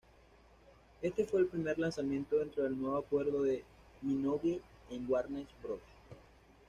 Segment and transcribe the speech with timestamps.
[1.03, 3.63] Este fue el primer lanzamiento dentro del nuevo acuerdo de
[4.01, 5.79] Minogue con Warner Bros.